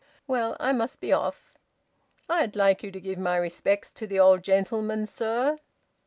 "Well, 0.25 0.57
I 0.59 0.73
must 0.73 0.99
be 0.99 1.13
off!" 1.13 1.53
"I'd 2.27 2.55
like 2.55 2.81
you 2.81 2.89
to 2.89 2.99
give 2.99 3.19
my 3.19 3.35
respects 3.37 3.91
to 3.91 4.07
the 4.07 4.19
old 4.19 4.43
gentleman, 4.43 5.05
sir." 5.05 5.59